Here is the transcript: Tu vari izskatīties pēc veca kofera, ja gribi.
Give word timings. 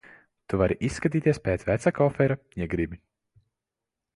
Tu 0.53 0.57
vari 0.61 0.77
izskatīties 0.87 1.39
pēc 1.49 1.65
veca 1.67 1.93
kofera, 1.99 2.39
ja 2.63 2.69
gribi. 2.73 3.01